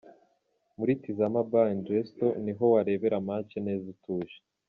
Muri 0.77 0.91
Tizama 1.01 1.41
Bar 1.51 1.67
& 1.79 1.91
Resto 1.91 2.25
niho 2.43 2.63
warebera 2.73 3.17
Match 3.27 3.53
neza 3.65 3.85
utuje. 3.95 4.37